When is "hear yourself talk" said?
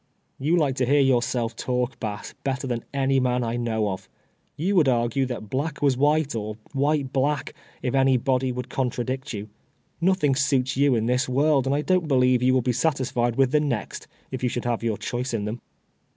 0.87-1.99